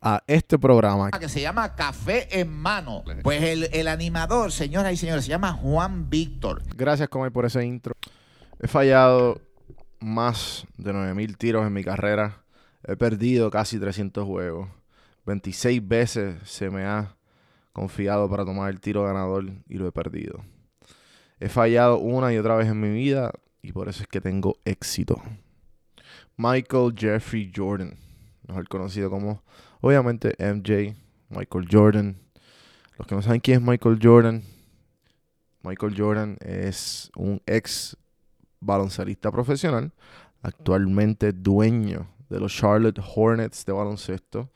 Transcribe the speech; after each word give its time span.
a 0.00 0.22
este 0.26 0.58
programa. 0.58 1.10
Que 1.10 1.28
se 1.28 1.40
llama 1.40 1.74
Café 1.74 2.40
en 2.40 2.52
Mano. 2.52 3.04
Pues 3.22 3.42
el, 3.42 3.68
el 3.72 3.88
animador, 3.88 4.52
señoras 4.52 4.92
y 4.92 4.96
señores, 4.96 5.24
se 5.24 5.30
llama 5.30 5.52
Juan 5.52 6.08
Víctor. 6.08 6.62
Gracias, 6.76 7.08
Comay, 7.08 7.30
por 7.30 7.44
ese 7.44 7.64
intro. 7.64 7.94
He 8.60 8.68
fallado 8.68 9.40
más 10.00 10.66
de 10.76 10.92
9000 10.92 11.36
tiros 11.36 11.66
en 11.66 11.72
mi 11.72 11.84
carrera. 11.84 12.42
He 12.84 12.96
perdido 12.96 13.50
casi 13.50 13.78
300 13.78 14.24
juegos. 14.24 14.68
26 15.26 15.86
veces 15.86 16.36
se 16.44 16.70
me 16.70 16.84
ha 16.84 17.16
confiado 17.72 18.28
para 18.28 18.44
tomar 18.44 18.70
el 18.70 18.80
tiro 18.80 19.04
ganador 19.04 19.44
y 19.68 19.74
lo 19.74 19.86
he 19.86 19.92
perdido. 19.92 20.44
He 21.38 21.48
fallado 21.48 21.98
una 21.98 22.32
y 22.32 22.38
otra 22.38 22.56
vez 22.56 22.68
en 22.68 22.80
mi 22.80 22.90
vida 22.90 23.32
y 23.62 23.72
por 23.72 23.88
eso 23.88 24.02
es 24.02 24.08
que 24.08 24.20
tengo 24.20 24.56
éxito. 24.64 25.22
Michael 26.36 26.94
Jeffrey 26.96 27.52
Jordan, 27.54 27.96
mejor 28.46 28.68
conocido 28.68 29.10
como 29.10 29.42
Obviamente 29.80 30.34
MJ, 30.38 30.96
Michael 31.28 31.68
Jordan. 31.70 32.16
Los 32.98 33.06
que 33.06 33.14
no 33.14 33.22
saben 33.22 33.40
quién 33.40 33.60
es 33.60 33.66
Michael 33.66 33.98
Jordan, 34.02 34.42
Michael 35.62 35.94
Jordan 35.96 36.36
es 36.40 37.10
un 37.16 37.42
ex 37.46 37.96
baloncelista 38.60 39.30
profesional, 39.30 39.92
actualmente 40.42 41.32
dueño 41.32 42.08
de 42.28 42.40
los 42.40 42.54
Charlotte 42.54 43.00
Hornets 43.14 43.64
de 43.64 43.72
baloncesto. 43.72 44.50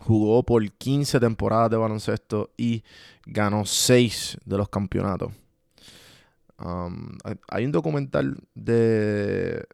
Jugó 0.00 0.42
por 0.42 0.68
15 0.70 1.20
temporadas 1.20 1.70
de 1.70 1.76
baloncesto 1.76 2.50
y 2.56 2.82
ganó 3.24 3.64
6 3.64 4.38
de 4.44 4.56
los 4.56 4.68
campeonatos. 4.68 5.32
Um, 6.58 7.18
hay 7.48 7.64
un 7.64 7.72
documental 7.72 8.36
de, 8.54 9.66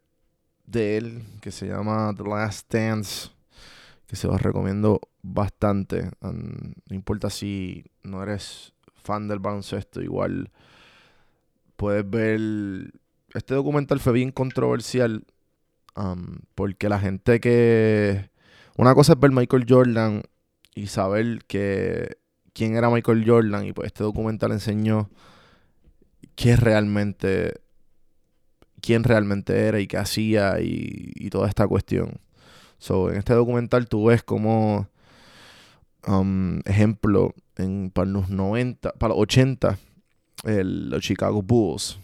de 0.64 0.96
él 0.96 1.22
que 1.40 1.50
se 1.50 1.66
llama 1.66 2.14
The 2.16 2.24
Last 2.24 2.72
Dance 2.72 3.30
que 4.08 4.16
se 4.16 4.26
los 4.26 4.40
recomiendo 4.40 5.00
bastante. 5.22 6.10
no 6.22 6.72
importa 6.88 7.28
si 7.28 7.84
no 8.02 8.22
eres 8.22 8.72
fan 8.94 9.28
del 9.28 9.38
baloncesto, 9.38 10.00
igual 10.00 10.50
puedes 11.76 12.08
ver. 12.08 12.40
Este 13.34 13.54
documental 13.54 14.00
fue 14.00 14.14
bien 14.14 14.32
controversial 14.32 15.26
porque 16.54 16.88
la 16.88 16.98
gente 16.98 17.38
que. 17.38 18.30
Una 18.78 18.94
cosa 18.94 19.12
es 19.12 19.20
ver 19.20 19.32
Michael 19.32 19.66
Jordan 19.68 20.22
y 20.74 20.86
saber 20.86 21.44
que 21.46 22.16
quién 22.54 22.76
era 22.76 22.88
Michael 22.88 23.24
Jordan 23.26 23.66
y 23.66 23.72
pues 23.72 23.88
este 23.88 24.04
documental 24.04 24.52
enseñó 24.52 25.10
qué 26.36 26.56
realmente 26.56 27.60
quién 28.80 29.02
realmente 29.02 29.66
era 29.66 29.80
y 29.80 29.88
qué 29.88 29.98
hacía 29.98 30.60
y 30.60 31.28
toda 31.30 31.48
esta 31.48 31.66
cuestión. 31.66 32.20
So, 32.78 33.10
en 33.10 33.18
este 33.18 33.34
documental 33.34 33.88
tú 33.88 34.06
ves 34.06 34.22
como, 34.22 34.88
um, 36.06 36.60
ejemplo, 36.64 37.34
en, 37.56 37.90
para 37.90 38.08
los 38.08 38.30
90, 38.30 38.92
para 38.92 39.14
los 39.14 39.22
80, 39.22 39.78
los 40.44 41.02
Chicago 41.02 41.42
Bulls 41.42 41.98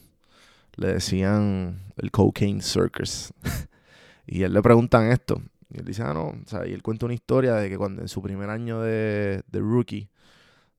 le 0.76 0.94
decían 0.94 1.80
el 1.96 2.10
Cocaine 2.10 2.60
Circus. 2.60 3.32
y 4.26 4.42
él 4.42 4.52
le 4.52 4.62
preguntan 4.62 5.10
esto. 5.10 5.40
Y 5.70 5.78
él 5.78 5.84
dice, 5.84 6.02
ah, 6.02 6.12
no. 6.12 6.28
O 6.28 6.46
sea, 6.46 6.66
y 6.66 6.72
él 6.72 6.82
cuenta 6.82 7.06
una 7.06 7.14
historia 7.14 7.54
de 7.54 7.68
que 7.68 7.78
cuando 7.78 8.02
en 8.02 8.08
su 8.08 8.22
primer 8.22 8.50
año 8.50 8.80
de, 8.80 9.42
de 9.46 9.60
rookie 9.60 10.08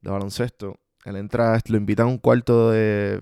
de 0.02 0.12
baloncesto, 0.12 0.80
él 1.06 1.16
entra, 1.16 1.60
lo 1.68 1.78
invita 1.78 2.04
a 2.04 2.08
un 2.08 2.18
cuarto 2.18 2.72
de 2.72 3.22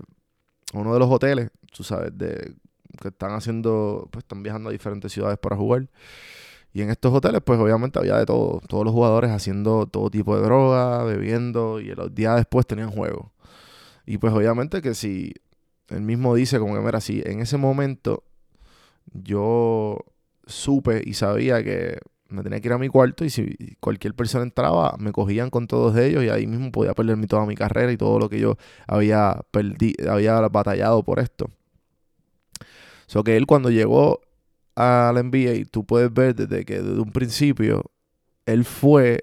uno 0.72 0.92
de 0.92 0.98
los 0.98 1.10
hoteles, 1.10 1.50
tú 1.72 1.84
sabes, 1.84 2.16
de 2.16 2.54
que 3.00 3.08
están 3.08 3.32
haciendo, 3.32 4.08
pues 4.10 4.24
están 4.24 4.42
viajando 4.42 4.68
a 4.68 4.72
diferentes 4.72 5.12
ciudades 5.12 5.38
para 5.38 5.56
jugar. 5.56 5.88
Y 6.74 6.82
en 6.82 6.90
estos 6.90 7.14
hoteles, 7.14 7.40
pues 7.44 7.58
obviamente 7.60 8.00
había 8.00 8.18
de 8.18 8.26
todo. 8.26 8.60
Todos 8.68 8.84
los 8.84 8.92
jugadores 8.92 9.30
haciendo 9.30 9.86
todo 9.86 10.10
tipo 10.10 10.36
de 10.36 10.42
droga, 10.42 11.04
bebiendo, 11.04 11.80
y 11.80 11.94
los 11.94 12.12
días 12.12 12.34
después 12.34 12.66
tenían 12.66 12.90
juego. 12.90 13.32
Y 14.04 14.18
pues 14.18 14.34
obviamente 14.34 14.82
que 14.82 14.94
si 14.94 15.32
él 15.88 16.02
mismo 16.02 16.34
dice 16.34 16.58
como 16.58 16.74
que, 16.74 16.80
mira, 16.80 17.00
si 17.00 17.22
en 17.24 17.40
ese 17.40 17.58
momento 17.58 18.24
yo 19.12 19.98
supe 20.46 21.00
y 21.06 21.14
sabía 21.14 21.62
que 21.62 21.98
me 22.28 22.42
tenía 22.42 22.60
que 22.60 22.66
ir 22.66 22.72
a 22.72 22.78
mi 22.78 22.88
cuarto 22.88 23.24
y 23.24 23.30
si 23.30 23.56
cualquier 23.78 24.14
persona 24.14 24.42
entraba, 24.42 24.96
me 24.98 25.12
cogían 25.12 25.50
con 25.50 25.68
todos 25.68 25.96
ellos 25.96 26.24
y 26.24 26.28
ahí 26.28 26.48
mismo 26.48 26.72
podía 26.72 26.92
perder 26.92 27.24
toda 27.28 27.46
mi 27.46 27.54
carrera 27.54 27.92
y 27.92 27.96
todo 27.96 28.18
lo 28.18 28.28
que 28.28 28.40
yo 28.40 28.56
había, 28.88 29.44
había 30.08 30.40
batallado 30.48 31.04
por 31.04 31.20
esto. 31.20 31.48
So 33.06 33.22
que 33.22 33.36
él 33.36 33.46
cuando 33.46 33.70
llegó 33.70 34.20
al 34.74 35.16
NBA, 35.16 35.66
tú 35.70 35.84
puedes 35.84 36.12
ver 36.12 36.34
desde 36.34 36.64
que 36.64 36.80
desde 36.80 37.00
un 37.00 37.12
principio 37.12 37.90
él 38.46 38.64
fue 38.64 39.22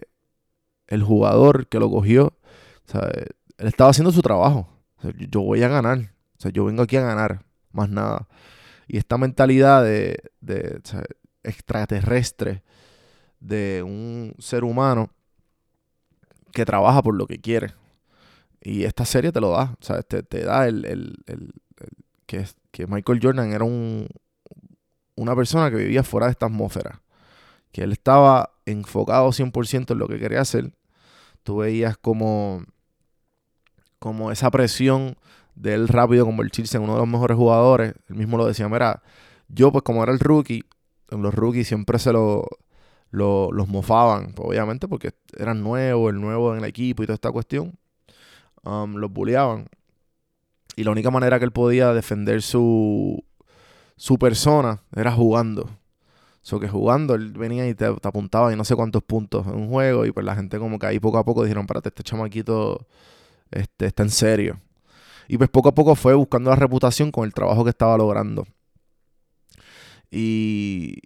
el 0.88 1.03
jugador 1.03 1.68
que 1.68 1.80
lo 1.80 1.89
cogió. 1.89 2.38
O 2.94 3.00
él 3.00 3.68
estaba 3.68 3.89
haciendo 3.89 4.12
su 4.12 4.21
trabajo. 4.21 4.68
yo 5.30 5.42
voy 5.42 5.63
a 5.63 5.68
ganar. 5.68 6.13
O 6.38 6.42
sea, 6.42 6.51
yo 6.51 6.65
vengo 6.65 6.83
aquí 6.83 6.98
a 6.98 7.01
ganar, 7.01 7.44
más 7.71 7.89
nada. 7.89 8.27
Y 8.88 8.98
esta 8.98 9.18
mentalidad 9.18 9.83
de, 9.83 10.19
de 10.42 10.81
extraterrestre 11.44 12.63
de 13.39 13.83
un 13.83 14.33
ser 14.39 14.63
humano 14.63 15.09
que 16.51 16.65
trabaja 16.65 17.01
por 17.01 17.15
lo 17.15 17.27
que 17.27 17.39
quiere. 17.39 17.74
Y 18.62 18.83
esta 18.83 19.06
serie 19.06 19.31
te 19.31 19.39
lo 19.39 19.51
da. 19.51 19.75
Te, 20.07 20.24
te 20.24 20.44
da 20.44 20.68
el, 20.68 20.86
el, 20.86 21.15
el, 21.25 21.53
que 22.25 22.88
Michael 22.88 23.19
Jordan 23.21 23.51
era 23.51 23.63
un, 23.63 24.07
una 25.15 25.35
persona 25.35 25.69
que 25.69 25.77
vivía 25.77 26.03
fuera 26.03 26.27
de 26.27 26.31
esta 26.31 26.47
atmósfera. 26.47 27.01
Que 27.71 27.83
él 27.83 27.91
estaba 27.91 28.51
enfocado 28.65 29.29
100% 29.29 29.91
en 29.91 29.97
lo 29.97 30.07
que 30.07 30.19
quería 30.19 30.41
hacer. 30.41 30.73
Tú 31.43 31.57
veías 31.57 31.97
como, 31.97 32.63
como 33.99 34.31
esa 34.31 34.51
presión 34.51 35.15
de 35.55 35.73
él 35.73 35.87
rápido 35.87 36.25
convertirse 36.25 36.77
en 36.77 36.83
uno 36.83 36.93
de 36.93 36.99
los 36.99 37.07
mejores 37.07 37.37
jugadores. 37.37 37.93
Él 38.09 38.15
mismo 38.15 38.37
lo 38.37 38.45
decía, 38.45 38.67
mira, 38.67 39.01
yo 39.47 39.71
pues 39.71 39.83
como 39.83 40.03
era 40.03 40.11
el 40.11 40.19
rookie, 40.19 40.63
los 41.09 41.33
rookies 41.33 41.67
siempre 41.67 41.99
se 41.99 42.13
lo, 42.13 42.47
los 43.11 43.67
mofaban, 43.67 44.33
pues, 44.33 44.47
obviamente 44.49 44.87
porque 44.87 45.11
eran 45.37 45.61
nuevos, 45.61 46.13
el 46.13 46.21
nuevo 46.21 46.53
en 46.53 46.59
el 46.59 46.65
equipo 46.65 47.03
y 47.03 47.05
toda 47.05 47.15
esta 47.15 47.31
cuestión. 47.31 47.77
Um, 48.63 48.95
los 48.97 49.11
bulleaban. 49.11 49.67
Y 50.75 50.83
la 50.83 50.91
única 50.91 51.11
manera 51.11 51.39
que 51.39 51.45
él 51.45 51.51
podía 51.51 51.93
defender 51.93 52.41
su, 52.41 53.23
su 54.01 54.18
persona 54.18 54.81
era 54.95 55.12
jugando. 55.12 55.69
So 56.42 56.59
que 56.59 56.68
jugando, 56.68 57.13
él 57.13 57.33
venía 57.33 57.69
y 57.69 57.75
te, 57.75 57.86
apuntaba 57.86 58.51
y 58.51 58.56
no 58.56 58.65
sé 58.65 58.75
cuántos 58.75 59.03
puntos 59.03 59.45
en 59.45 59.53
un 59.53 59.69
juego. 59.69 60.07
Y 60.07 60.12
pues 60.12 60.25
la 60.25 60.36
gente 60.36 60.57
como 60.57 60.80
que 60.80 60.88
ahí 60.88 61.00
poco 61.00 61.19
a 61.19 61.24
poco 61.24 61.44
dijeron, 61.44 61.65
espérate, 61.65 61.89
este 61.89 62.01
chamaquito 62.01 62.88
este, 63.51 63.86
está 63.86 64.01
en 64.01 64.09
serio. 64.09 64.59
Y 65.27 65.38
pues 65.38 65.51
poco 65.51 65.69
a 65.69 65.75
poco 65.75 65.94
fue 65.94 66.15
buscando 66.15 66.50
la 66.50 66.56
reputación 66.56 67.12
con 67.12 67.25
el 67.25 67.33
trabajo 67.36 67.63
que 67.63 67.69
estaba 67.69 67.95
logrando. 67.95 68.48
Y, 70.09 70.98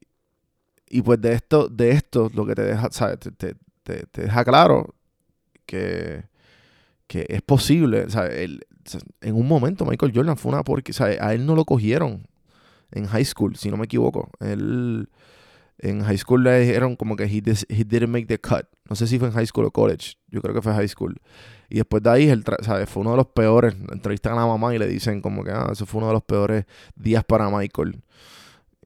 y 0.89 1.01
pues 1.01 1.19
de 1.19 1.33
esto, 1.33 1.67
de 1.67 1.91
esto, 1.91 2.31
lo 2.33 2.45
que 2.45 2.55
te 2.55 2.63
deja, 2.63 2.87
¿sabes? 2.91 3.19
Te, 3.19 3.31
te, 3.31 4.05
te 4.05 4.21
deja 4.21 4.45
claro 4.45 4.95
que, 5.65 6.23
que 7.07 7.25
es 7.27 7.41
posible. 7.41 8.07
en 9.19 9.35
un 9.35 9.47
momento 9.49 9.83
Michael 9.83 10.13
Jordan 10.15 10.37
fue 10.37 10.53
una 10.53 10.63
porque 10.63 10.93
a 11.19 11.33
él 11.33 11.45
no 11.45 11.55
lo 11.55 11.65
cogieron 11.65 12.25
en 12.95 13.05
high 13.07 13.25
school, 13.25 13.55
si 13.55 13.69
no 13.69 13.77
me 13.77 13.85
equivoco. 13.85 14.31
Él 14.39 15.07
en 15.79 16.03
high 16.03 16.17
school 16.17 16.43
le 16.43 16.61
dijeron 16.61 16.95
como 16.95 17.15
que 17.15 17.25
he, 17.25 17.41
didn't 17.83 18.09
make 18.09 18.25
the 18.25 18.39
cut. 18.39 18.65
No 18.89 18.95
sé 18.95 19.07
si 19.07 19.19
fue 19.19 19.27
en 19.27 19.33
high 19.33 19.45
school 19.45 19.65
o 19.65 19.71
college. 19.71 20.15
Yo 20.29 20.41
creo 20.41 20.53
que 20.53 20.61
fue 20.61 20.73
high 20.73 20.87
school. 20.87 21.19
Y 21.69 21.75
después 21.75 22.01
de 22.01 22.09
ahí, 22.09 22.29
él 22.29 22.43
fue 22.87 23.01
uno 23.01 23.11
de 23.11 23.17
los 23.17 23.27
peores. 23.27 23.75
Entrevistan 23.91 24.33
a 24.33 24.37
la 24.37 24.45
mamá 24.45 24.73
y 24.73 24.79
le 24.79 24.87
dicen 24.87 25.21
como 25.21 25.43
que 25.43 25.51
ah, 25.51 25.69
eso 25.71 25.85
fue 25.85 25.99
uno 25.99 26.07
de 26.07 26.13
los 26.13 26.23
peores 26.23 26.65
días 26.95 27.23
para 27.23 27.49
Michael. 27.49 28.01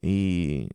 Y, 0.02 0.70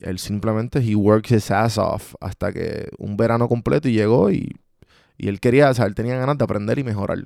él 0.00 0.18
simplemente, 0.18 0.80
he 0.80 0.96
worked 0.96 1.34
his 1.34 1.52
ass 1.52 1.78
off 1.78 2.14
hasta 2.20 2.52
que 2.52 2.88
un 2.98 3.16
verano 3.16 3.48
completo 3.48 3.88
y 3.88 3.92
llegó 3.92 4.28
y, 4.28 4.56
y 5.16 5.28
él 5.28 5.38
quería, 5.38 5.70
o 5.70 5.74
sea, 5.74 5.86
él 5.86 5.94
tenía 5.94 6.16
ganas 6.16 6.36
de 6.36 6.44
aprender 6.44 6.78
y 6.78 6.84
mejorar. 6.84 7.18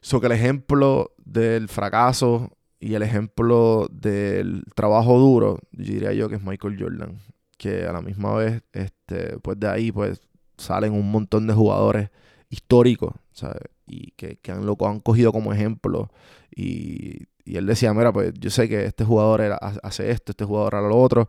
So 0.00 0.20
que 0.20 0.26
el 0.26 0.32
ejemplo 0.32 1.12
del 1.24 1.68
fracaso 1.68 2.53
y 2.84 2.94
el 2.94 3.02
ejemplo 3.02 3.88
del 3.90 4.62
trabajo 4.74 5.18
duro, 5.18 5.58
diría 5.72 6.12
yo 6.12 6.28
que 6.28 6.34
es 6.34 6.42
Michael 6.42 6.76
Jordan. 6.78 7.18
Que 7.56 7.86
a 7.86 7.94
la 7.94 8.02
misma 8.02 8.34
vez, 8.34 8.62
este, 8.74 9.38
pues 9.38 9.58
de 9.58 9.68
ahí, 9.68 9.90
pues 9.90 10.20
salen 10.58 10.92
un 10.92 11.10
montón 11.10 11.46
de 11.46 11.54
jugadores 11.54 12.10
históricos, 12.50 13.14
¿sabes? 13.32 13.62
Y 13.86 14.10
que, 14.10 14.38
han, 14.52 14.66
lo 14.66 14.76
han 14.82 15.00
cogido 15.00 15.32
como 15.32 15.54
ejemplo. 15.54 16.10
Y, 16.54 17.22
él 17.46 17.64
decía, 17.64 17.94
mira, 17.94 18.12
pues 18.12 18.34
yo 18.38 18.50
sé 18.50 18.68
que 18.68 18.84
este 18.84 19.02
jugador 19.02 19.56
hace 19.82 20.10
esto, 20.10 20.32
este 20.32 20.44
jugador 20.44 20.74
hará 20.74 20.88
lo 20.88 20.98
otro. 21.00 21.26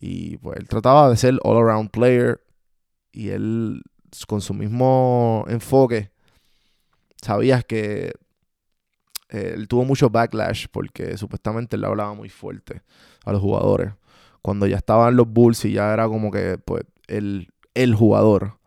Y 0.00 0.38
pues 0.38 0.58
él 0.58 0.66
trataba 0.66 1.10
de 1.10 1.18
ser 1.18 1.38
all-around 1.42 1.90
player. 1.90 2.40
Y 3.12 3.28
él, 3.28 3.82
con 4.26 4.40
su 4.40 4.54
mismo 4.54 5.44
enfoque, 5.46 6.10
sabías 7.20 7.66
que 7.66 8.14
eh, 9.28 9.52
él 9.54 9.68
tuvo 9.68 9.84
mucho 9.84 10.10
backlash 10.10 10.66
porque 10.70 11.16
supuestamente 11.16 11.76
él 11.76 11.84
hablaba 11.84 12.14
muy 12.14 12.28
fuerte 12.28 12.82
a 13.24 13.32
los 13.32 13.40
jugadores. 13.40 13.92
Cuando 14.42 14.66
ya 14.66 14.76
estaban 14.76 15.16
los 15.16 15.28
Bulls 15.28 15.64
y 15.64 15.72
ya 15.72 15.92
era 15.92 16.06
como 16.06 16.30
que 16.30 16.58
pues 16.58 16.84
el, 17.08 17.48
el 17.74 17.94
jugador, 17.94 18.58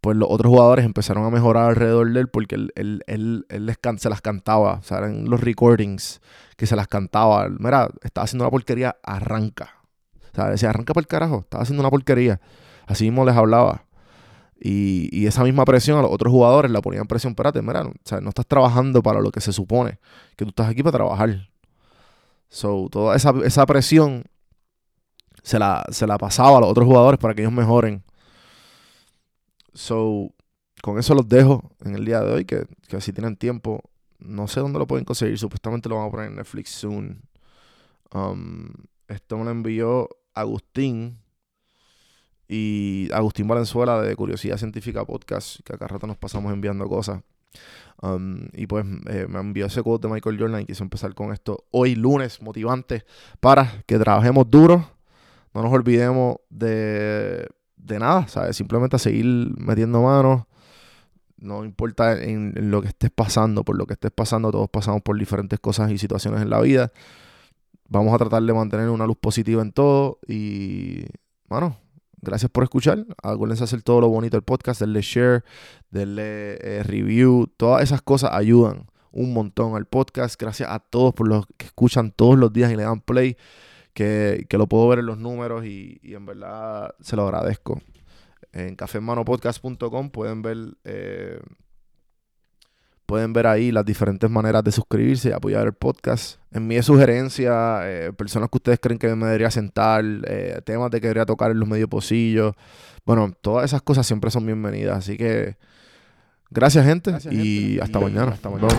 pues 0.00 0.16
los 0.16 0.28
otros 0.30 0.50
jugadores 0.50 0.84
empezaron 0.84 1.24
a 1.24 1.30
mejorar 1.30 1.70
alrededor 1.70 2.12
de 2.12 2.20
él 2.20 2.28
porque 2.28 2.56
él, 2.56 2.72
él, 2.74 3.04
él, 3.06 3.46
les 3.48 3.78
se 3.98 4.08
las 4.08 4.20
cantaba. 4.20 4.74
O 4.74 4.82
sea, 4.82 4.98
eran 4.98 5.28
los 5.28 5.40
recordings 5.40 6.20
que 6.56 6.66
se 6.66 6.76
las 6.76 6.88
cantaba. 6.88 7.48
Mira, 7.48 7.88
estaba 8.02 8.24
haciendo 8.24 8.44
una 8.44 8.50
porquería, 8.50 8.96
arranca. 9.02 9.76
O 10.32 10.34
sea, 10.34 10.50
decía, 10.50 10.70
arranca 10.70 10.92
por 10.94 11.02
el 11.02 11.06
carajo, 11.06 11.40
estaba 11.40 11.62
haciendo 11.62 11.82
una 11.82 11.90
porquería. 11.90 12.40
Así 12.86 13.04
mismo 13.04 13.24
les 13.24 13.36
hablaba. 13.36 13.84
Y, 14.64 15.26
esa 15.26 15.42
misma 15.42 15.64
presión 15.64 15.98
a 15.98 16.02
los 16.02 16.10
otros 16.12 16.30
jugadores 16.30 16.70
la 16.70 16.80
ponían 16.80 17.06
presión, 17.06 17.32
espérate, 17.32 17.62
mira, 17.62 17.82
no, 17.82 17.92
no 18.20 18.28
estás 18.28 18.46
trabajando 18.46 19.02
para 19.02 19.20
lo 19.20 19.32
que 19.32 19.40
se 19.40 19.52
supone, 19.52 19.98
que 20.36 20.44
tú 20.44 20.50
estás 20.50 20.68
aquí 20.68 20.82
para 20.82 20.98
trabajar. 20.98 21.48
So, 22.48 22.88
toda 22.90 23.16
esa, 23.16 23.32
esa 23.44 23.66
presión 23.66 24.24
se 25.42 25.58
la, 25.58 25.84
se 25.90 26.06
la 26.06 26.16
pasaba 26.16 26.58
a 26.58 26.60
los 26.60 26.70
otros 26.70 26.86
jugadores 26.86 27.18
para 27.18 27.34
que 27.34 27.42
ellos 27.42 27.52
mejoren. 27.52 28.04
So, 29.74 30.30
con 30.80 30.98
eso 30.98 31.14
los 31.14 31.28
dejo 31.28 31.72
en 31.84 31.96
el 31.96 32.04
día 32.04 32.20
de 32.20 32.32
hoy, 32.32 32.44
que, 32.44 32.66
que 32.86 33.00
si 33.00 33.12
tienen 33.12 33.36
tiempo, 33.36 33.82
no 34.20 34.46
sé 34.46 34.60
dónde 34.60 34.78
lo 34.78 34.86
pueden 34.86 35.04
conseguir, 35.04 35.38
supuestamente 35.38 35.88
lo 35.88 35.96
van 35.96 36.06
a 36.06 36.10
poner 36.10 36.28
en 36.28 36.36
Netflix 36.36 36.70
soon. 36.70 37.22
Um, 38.12 38.68
esto 39.08 39.38
me 39.38 39.44
lo 39.44 39.50
envió 39.50 40.08
Agustín 40.34 41.21
y 42.52 43.08
Agustín 43.14 43.48
Valenzuela 43.48 44.02
de 44.02 44.14
Curiosidad 44.14 44.58
Científica 44.58 45.06
Podcast, 45.06 45.60
que 45.64 45.74
acá 45.74 45.86
rato 45.86 46.06
nos 46.06 46.18
pasamos 46.18 46.52
enviando 46.52 46.86
cosas. 46.86 47.22
Um, 48.02 48.48
y 48.52 48.66
pues 48.66 48.84
eh, 49.08 49.26
me 49.26 49.38
envió 49.38 49.64
ese 49.64 49.82
quote 49.82 50.06
de 50.06 50.12
Michael 50.12 50.38
Jordan 50.38 50.60
y 50.60 50.66
quise 50.66 50.82
empezar 50.82 51.14
con 51.14 51.32
esto 51.32 51.64
hoy 51.70 51.94
lunes, 51.94 52.42
motivante, 52.42 53.06
para 53.40 53.82
que 53.86 53.98
trabajemos 53.98 54.50
duro, 54.50 54.86
no 55.54 55.62
nos 55.62 55.72
olvidemos 55.72 56.36
de, 56.50 57.48
de 57.76 57.98
nada, 57.98 58.28
¿sabes? 58.28 58.54
Simplemente 58.54 58.98
seguir 58.98 59.24
metiendo 59.56 60.02
manos, 60.02 60.42
no 61.38 61.64
importa 61.64 62.22
en, 62.22 62.52
lo 62.70 62.82
que 62.82 62.88
estés 62.88 63.10
pasando, 63.10 63.64
por 63.64 63.78
lo 63.78 63.86
que 63.86 63.94
estés 63.94 64.10
pasando, 64.10 64.50
todos 64.50 64.68
pasamos 64.68 65.00
por 65.00 65.18
diferentes 65.18 65.58
cosas 65.58 65.90
y 65.90 65.96
situaciones 65.96 66.42
en 66.42 66.50
la 66.50 66.60
vida. 66.60 66.92
Vamos 67.88 68.12
a 68.12 68.18
tratar 68.18 68.42
de 68.42 68.52
mantener 68.52 68.90
una 68.90 69.06
luz 69.06 69.16
positiva 69.16 69.62
en 69.62 69.72
todo 69.72 70.18
y, 70.28 71.06
bueno, 71.48 71.78
Gracias 72.22 72.50
por 72.50 72.62
escuchar. 72.62 73.04
Acuérdense 73.20 73.64
hacer 73.64 73.82
todo 73.82 74.00
lo 74.00 74.08
bonito 74.08 74.36
del 74.36 74.44
podcast, 74.44 74.80
denle 74.80 75.02
share, 75.02 75.42
denle 75.90 76.54
eh, 76.60 76.82
review. 76.84 77.48
Todas 77.56 77.82
esas 77.82 78.00
cosas 78.00 78.30
ayudan 78.32 78.86
un 79.10 79.32
montón 79.32 79.74
al 79.74 79.86
podcast. 79.86 80.40
Gracias 80.40 80.70
a 80.70 80.78
todos 80.78 81.12
por 81.14 81.26
los 81.26 81.46
que 81.56 81.66
escuchan 81.66 82.12
todos 82.12 82.38
los 82.38 82.52
días 82.52 82.72
y 82.72 82.76
le 82.76 82.84
dan 82.84 83.00
play. 83.00 83.36
Que, 83.92 84.46
lo 84.52 84.68
puedo 84.68 84.86
ver 84.88 85.00
en 85.00 85.06
los 85.06 85.18
números 85.18 85.66
y, 85.66 86.00
en 86.02 86.24
verdad 86.24 86.94
se 87.00 87.16
lo 87.16 87.24
agradezco. 87.24 87.82
En 88.52 88.76
cafemanopodcast.com 88.76 90.10
pueden 90.10 90.42
ver 90.42 90.58
eh, 90.84 91.40
Pueden 93.12 93.34
ver 93.34 93.46
ahí 93.46 93.70
las 93.72 93.84
diferentes 93.84 94.30
maneras 94.30 94.64
de 94.64 94.72
suscribirse 94.72 95.28
y 95.28 95.32
apoyar 95.32 95.66
el 95.66 95.74
podcast. 95.74 96.38
Envíe 96.50 96.82
sugerencias, 96.82 97.82
eh, 97.84 98.10
personas 98.16 98.48
que 98.48 98.56
ustedes 98.56 98.78
creen 98.80 98.98
que 98.98 99.14
me 99.14 99.26
debería 99.26 99.50
sentar, 99.50 100.02
eh, 100.26 100.62
temas 100.64 100.90
de 100.90 100.98
que 100.98 101.08
debería 101.08 101.26
tocar 101.26 101.50
en 101.50 101.60
los 101.60 101.68
medios 101.68 101.90
posillos. 101.90 102.54
Bueno, 103.04 103.30
todas 103.38 103.66
esas 103.66 103.82
cosas 103.82 104.06
siempre 104.06 104.30
son 104.30 104.46
bienvenidas. 104.46 104.96
Así 104.96 105.18
que 105.18 105.58
gracias, 106.48 106.86
gente. 106.86 107.14
y 107.30 107.78
hasta 107.80 108.00
mañana. 108.00 108.32
Hasta 108.32 108.48
mañana. 108.48 108.72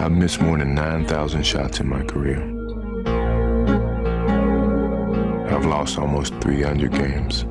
I've 0.00 0.10
missed 0.10 0.42
more 0.42 0.58
than 0.58 0.74
9,000 0.74 1.44
shots 1.44 1.78
in 1.78 1.88
my 1.88 2.02
career. 2.02 2.42
I've 5.54 5.66
lost 5.66 6.00
almost 6.00 6.34
300 6.40 6.90
games. 6.90 7.46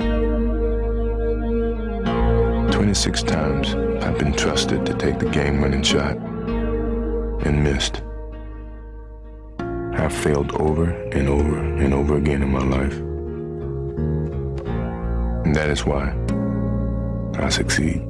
26 2.71 3.23
times 3.23 3.75
I've 4.03 4.17
been 4.17 4.33
trusted 4.33 4.85
to 4.85 4.93
take 4.93 5.19
the 5.19 5.29
game-winning 5.29 5.83
shot 5.83 6.17
and 7.45 7.63
missed. 7.63 8.01
I've 9.93 10.13
failed 10.13 10.53
over 10.55 10.89
and 11.11 11.27
over 11.29 11.57
and 11.57 11.93
over 11.93 12.17
again 12.17 12.41
in 12.43 12.51
my 12.51 12.63
life. 12.63 12.93
And 15.45 15.55
that 15.55 15.69
is 15.69 15.85
why 15.85 16.13
I 17.35 17.49
succeed. 17.49 18.05